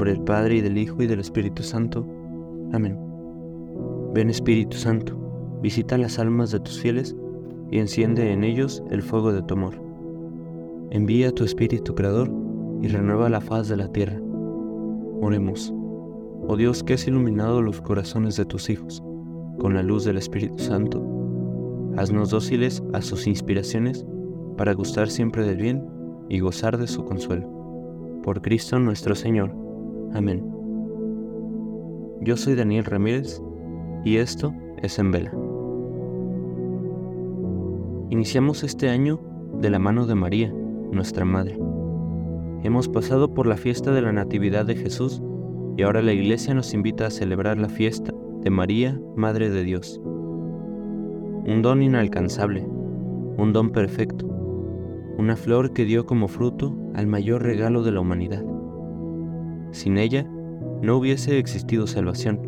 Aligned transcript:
nombre 0.00 0.14
del 0.14 0.24
Padre 0.24 0.54
y 0.56 0.60
del 0.62 0.78
Hijo 0.78 1.02
y 1.02 1.06
del 1.06 1.20
Espíritu 1.20 1.62
Santo. 1.62 2.06
Amén. 2.72 2.96
Ven 4.14 4.30
Espíritu 4.30 4.78
Santo, 4.78 5.14
visita 5.60 5.98
las 5.98 6.18
almas 6.18 6.50
de 6.50 6.60
tus 6.60 6.80
fieles 6.80 7.14
y 7.70 7.80
enciende 7.80 8.32
en 8.32 8.42
ellos 8.42 8.82
el 8.90 9.02
fuego 9.02 9.30
de 9.30 9.42
tu 9.42 9.52
amor. 9.52 9.74
Envía 10.90 11.32
tu 11.32 11.44
Espíritu 11.44 11.94
Creador 11.94 12.32
y 12.80 12.88
renueva 12.88 13.28
la 13.28 13.42
faz 13.42 13.68
de 13.68 13.76
la 13.76 13.92
tierra. 13.92 14.18
Oremos. 15.20 15.70
Oh 16.48 16.56
Dios 16.56 16.82
que 16.82 16.94
has 16.94 17.06
iluminado 17.06 17.60
los 17.60 17.82
corazones 17.82 18.38
de 18.38 18.46
tus 18.46 18.70
hijos 18.70 19.02
con 19.58 19.74
la 19.74 19.82
luz 19.82 20.06
del 20.06 20.16
Espíritu 20.16 20.60
Santo, 20.60 21.04
haznos 21.98 22.30
dóciles 22.30 22.82
a 22.94 23.02
sus 23.02 23.26
inspiraciones 23.26 24.06
para 24.56 24.72
gustar 24.72 25.10
siempre 25.10 25.44
del 25.44 25.58
bien 25.58 25.84
y 26.30 26.40
gozar 26.40 26.78
de 26.78 26.86
su 26.86 27.04
consuelo. 27.04 28.22
Por 28.22 28.40
Cristo 28.40 28.78
nuestro 28.78 29.14
Señor. 29.14 29.69
Amén. 30.12 30.44
Yo 32.22 32.36
soy 32.36 32.54
Daniel 32.54 32.84
Ramírez 32.84 33.40
y 34.04 34.16
esto 34.16 34.52
es 34.82 34.98
En 34.98 35.12
Vela. 35.12 35.32
Iniciamos 38.10 38.64
este 38.64 38.88
año 38.88 39.20
de 39.60 39.70
la 39.70 39.78
mano 39.78 40.06
de 40.06 40.16
María, 40.16 40.52
nuestra 40.90 41.24
Madre. 41.24 41.58
Hemos 42.64 42.88
pasado 42.88 43.32
por 43.32 43.46
la 43.46 43.56
fiesta 43.56 43.92
de 43.92 44.02
la 44.02 44.12
Natividad 44.12 44.66
de 44.66 44.74
Jesús 44.74 45.22
y 45.76 45.82
ahora 45.82 46.02
la 46.02 46.12
Iglesia 46.12 46.54
nos 46.54 46.74
invita 46.74 47.06
a 47.06 47.10
celebrar 47.10 47.56
la 47.56 47.68
fiesta 47.68 48.12
de 48.42 48.50
María, 48.50 49.00
Madre 49.16 49.48
de 49.48 49.62
Dios. 49.62 50.00
Un 50.04 51.60
don 51.62 51.82
inalcanzable, 51.82 52.66
un 53.38 53.52
don 53.52 53.70
perfecto, 53.70 54.26
una 55.18 55.36
flor 55.36 55.72
que 55.72 55.84
dio 55.84 56.04
como 56.04 56.26
fruto 56.26 56.76
al 56.94 57.06
mayor 57.06 57.42
regalo 57.42 57.82
de 57.82 57.92
la 57.92 58.00
humanidad. 58.00 58.44
Sin 59.72 59.98
ella, 59.98 60.26
no 60.82 60.96
hubiese 60.96 61.38
existido 61.38 61.86
salvación. 61.86 62.40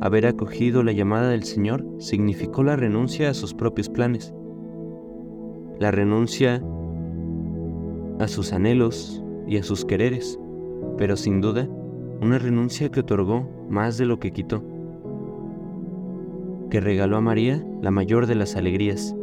Haber 0.00 0.26
acogido 0.26 0.82
la 0.82 0.92
llamada 0.92 1.30
del 1.30 1.42
Señor 1.42 1.84
significó 1.98 2.62
la 2.62 2.76
renuncia 2.76 3.30
a 3.30 3.34
sus 3.34 3.52
propios 3.52 3.88
planes, 3.88 4.32
la 5.80 5.90
renuncia 5.90 6.62
a 8.20 8.28
sus 8.28 8.52
anhelos 8.52 9.22
y 9.46 9.56
a 9.56 9.62
sus 9.62 9.84
quereres, 9.84 10.38
pero 10.96 11.16
sin 11.16 11.40
duda 11.40 11.68
una 12.20 12.38
renuncia 12.38 12.90
que 12.90 13.00
otorgó 13.00 13.48
más 13.68 13.98
de 13.98 14.06
lo 14.06 14.20
que 14.20 14.32
quitó, 14.32 14.62
que 16.70 16.80
regaló 16.80 17.16
a 17.16 17.20
María 17.20 17.64
la 17.80 17.90
mayor 17.90 18.26
de 18.26 18.34
las 18.34 18.56
alegrías. 18.56 19.16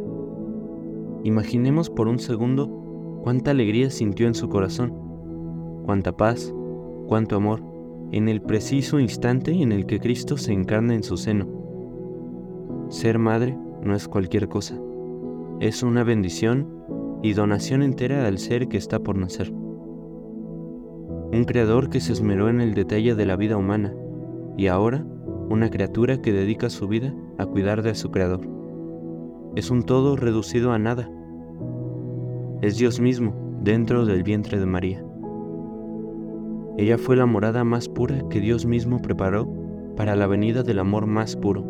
Imaginemos 1.24 1.90
por 1.90 2.08
un 2.08 2.18
segundo 2.18 3.20
cuánta 3.22 3.50
alegría 3.50 3.90
sintió 3.90 4.26
en 4.26 4.34
su 4.34 4.48
corazón, 4.48 5.05
cuánta 5.86 6.16
paz, 6.16 6.52
cuánto 7.06 7.36
amor, 7.36 7.62
en 8.12 8.28
el 8.28 8.42
preciso 8.42 9.00
instante 9.00 9.52
en 9.52 9.72
el 9.72 9.86
que 9.86 9.98
Cristo 9.98 10.36
se 10.36 10.52
encarna 10.52 10.94
en 10.94 11.02
su 11.02 11.16
seno. 11.16 11.46
Ser 12.90 13.18
madre 13.18 13.56
no 13.82 13.94
es 13.94 14.06
cualquier 14.06 14.48
cosa, 14.48 14.78
es 15.60 15.82
una 15.82 16.04
bendición 16.04 16.68
y 17.22 17.32
donación 17.32 17.82
entera 17.82 18.26
al 18.26 18.36
ser 18.36 18.68
que 18.68 18.76
está 18.76 18.98
por 18.98 19.16
nacer 19.16 19.50
un 21.32 21.44
creador 21.44 21.90
que 21.90 22.00
se 22.00 22.12
esmeró 22.12 22.48
en 22.48 22.60
el 22.60 22.74
detalle 22.74 23.14
de 23.14 23.26
la 23.26 23.36
vida 23.36 23.56
humana, 23.56 23.94
y 24.56 24.68
ahora 24.68 25.04
una 25.50 25.70
criatura 25.70 26.20
que 26.20 26.32
dedica 26.32 26.70
su 26.70 26.88
vida 26.88 27.14
a 27.38 27.46
cuidar 27.46 27.82
de 27.82 27.94
su 27.94 28.10
creador. 28.10 28.40
Es 29.54 29.70
un 29.70 29.82
todo 29.82 30.16
reducido 30.16 30.72
a 30.72 30.78
nada. 30.78 31.10
Es 32.62 32.78
Dios 32.78 33.00
mismo 33.00 33.34
dentro 33.62 34.06
del 34.06 34.22
vientre 34.22 34.58
de 34.58 34.66
María. 34.66 35.05
Ella 36.78 36.98
fue 36.98 37.16
la 37.16 37.24
morada 37.24 37.64
más 37.64 37.88
pura 37.88 38.22
que 38.28 38.40
Dios 38.40 38.66
mismo 38.66 39.00
preparó 39.00 39.48
para 39.96 40.14
la 40.14 40.26
venida 40.26 40.62
del 40.62 40.78
amor 40.78 41.06
más 41.06 41.34
puro. 41.34 41.64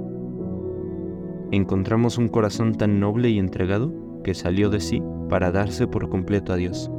Encontramos 1.53 2.19
un 2.19 2.29
corazón 2.29 2.75
tan 2.75 2.99
noble 2.99 3.31
y 3.31 3.39
entregado 3.39 3.95
que 4.25 4.35
salió 4.35 4.69
de 4.69 4.81
sí 4.81 5.01
para 5.29 5.53
darse 5.53 5.87
por 5.87 6.09
completo 6.09 6.53
a 6.53 6.57
Dios. 6.57 6.91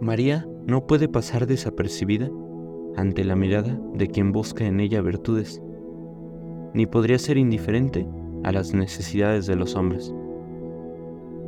María 0.00 0.48
no 0.66 0.86
puede 0.86 1.08
pasar 1.08 1.46
desapercibida 1.46 2.30
ante 2.96 3.22
la 3.22 3.36
mirada 3.36 3.78
de 3.94 4.08
quien 4.08 4.32
busca 4.32 4.64
en 4.64 4.80
ella 4.80 5.02
virtudes, 5.02 5.62
ni 6.72 6.86
podría 6.86 7.18
ser 7.18 7.36
indiferente 7.36 8.08
a 8.44 8.52
las 8.52 8.72
necesidades 8.72 9.46
de 9.46 9.56
los 9.56 9.76
hombres, 9.76 10.14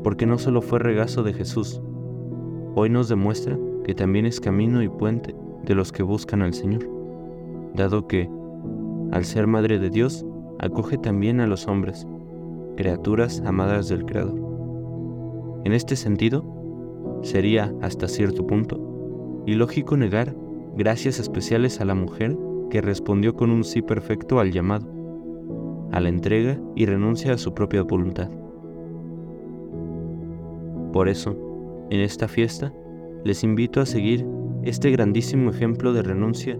porque 0.04 0.26
no 0.26 0.36
solo 0.36 0.60
fue 0.60 0.80
regazo 0.80 1.22
de 1.22 1.32
Jesús, 1.32 1.80
hoy 2.74 2.90
nos 2.90 3.08
demuestra 3.08 3.58
que 3.90 3.94
también 3.96 4.24
es 4.24 4.38
camino 4.38 4.84
y 4.84 4.88
puente 4.88 5.34
de 5.64 5.74
los 5.74 5.90
que 5.90 6.04
buscan 6.04 6.42
al 6.42 6.54
Señor, 6.54 6.88
dado 7.74 8.06
que, 8.06 8.30
al 9.10 9.24
ser 9.24 9.48
Madre 9.48 9.80
de 9.80 9.90
Dios, 9.90 10.24
acoge 10.60 10.96
también 10.96 11.40
a 11.40 11.48
los 11.48 11.66
hombres, 11.66 12.06
criaturas 12.76 13.42
amadas 13.44 13.88
del 13.88 14.04
Creador. 14.04 14.38
En 15.64 15.72
este 15.72 15.96
sentido, 15.96 16.44
Sería, 17.22 17.74
hasta 17.82 18.06
cierto 18.06 18.46
punto, 18.46 19.42
ilógico 19.46 19.96
negar 19.96 20.36
gracias 20.76 21.18
especiales 21.18 21.80
a 21.80 21.84
la 21.84 21.96
mujer 21.96 22.38
que 22.70 22.80
respondió 22.80 23.34
con 23.34 23.50
un 23.50 23.64
sí 23.64 23.82
perfecto 23.82 24.38
al 24.38 24.52
llamado, 24.52 24.86
a 25.90 25.98
la 25.98 26.10
entrega 26.10 26.60
y 26.76 26.86
renuncia 26.86 27.32
a 27.32 27.38
su 27.38 27.54
propia 27.54 27.82
voluntad. 27.82 28.30
Por 30.92 31.08
eso, 31.08 31.36
en 31.90 31.98
esta 31.98 32.28
fiesta, 32.28 32.72
les 33.24 33.44
invito 33.44 33.80
a 33.80 33.86
seguir 33.86 34.26
este 34.62 34.90
grandísimo 34.90 35.50
ejemplo 35.50 35.92
de 35.92 36.02
renuncia 36.02 36.58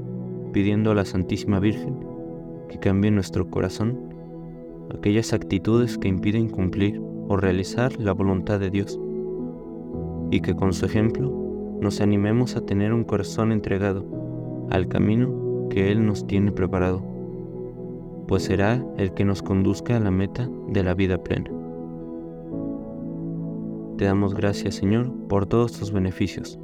pidiendo 0.53 0.91
a 0.91 0.95
la 0.95 1.05
Santísima 1.05 1.61
Virgen 1.61 1.99
que 2.69 2.79
cambie 2.79 3.11
nuestro 3.11 3.49
corazón 3.51 3.99
aquellas 4.95 5.33
actitudes 5.33 5.97
que 5.97 6.09
impiden 6.09 6.49
cumplir 6.49 7.01
o 7.29 7.37
realizar 7.37 7.99
la 7.99 8.13
voluntad 8.13 8.61
de 8.61 8.71
Dios 8.71 8.99
y 10.31 10.41
que 10.41 10.55
con 10.55 10.73
su 10.73 10.87
ejemplo 10.87 11.31
nos 11.81 12.01
animemos 12.01 12.57
a 12.57 12.61
tener 12.67 12.93
un 12.93 13.05
corazón 13.05 13.53
entregado 13.53 14.05
al 14.71 14.89
camino 14.89 15.69
que 15.71 15.91
Él 15.91 16.05
nos 16.05 16.27
tiene 16.27 16.53
preparado, 16.53 17.03
pues 18.29 18.45
será 18.45 18.85
el 18.99 19.15
que 19.15 19.25
nos 19.25 19.43
conduzca 19.43 19.97
a 19.97 20.01
la 20.01 20.11
meta 20.11 20.49
de 20.69 20.83
la 20.83 20.95
vida 20.95 21.19
plena. 21.19 21.51
Te 24.01 24.07
damos 24.07 24.35
gracias, 24.35 24.77
Señor, 24.77 25.13
por 25.29 25.45
todos 25.45 25.79
tus 25.79 25.93
beneficios, 25.93 26.59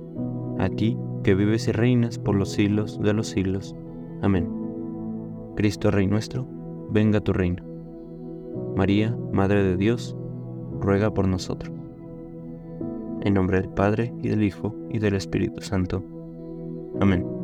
a 0.59 0.71
ti 0.71 0.97
que 1.23 1.35
vives 1.35 1.69
y 1.69 1.73
reinas 1.73 2.19
por 2.19 2.35
los 2.35 2.51
siglos 2.51 2.99
de 3.03 3.13
los 3.13 3.27
siglos. 3.27 3.77
Amén. 4.23 4.49
Cristo 5.55 5.91
Rey 5.91 6.07
nuestro, 6.07 6.49
venga 6.89 7.21
tu 7.21 7.35
reino. 7.35 7.63
María, 8.75 9.15
Madre 9.35 9.63
de 9.65 9.77
Dios, 9.77 10.17
ruega 10.81 11.13
por 11.13 11.29
nosotros. 11.29 11.71
En 13.21 13.35
nombre 13.35 13.61
del 13.61 13.69
Padre, 13.69 14.15
y 14.23 14.29
del 14.29 14.43
Hijo, 14.43 14.75
y 14.89 14.99
del 14.99 15.15
Espíritu 15.15 15.61
Santo. 15.61 16.03
Amén. 17.03 17.36